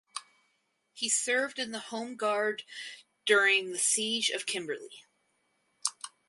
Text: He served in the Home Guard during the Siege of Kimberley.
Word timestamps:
He 0.93 1.09
served 1.09 1.59
in 1.59 1.69
the 1.69 1.77
Home 1.93 2.15
Guard 2.15 2.63
during 3.27 3.71
the 3.71 3.77
Siege 3.77 4.31
of 4.31 4.47
Kimberley. 4.47 5.05